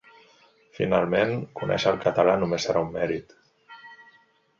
Finalment, 0.77 1.33
conèixer 1.59 1.93
el 1.95 1.99
català 2.05 2.33
només 2.45 2.65
serà 2.69 2.83
un 2.87 2.89
mèrit. 2.97 3.37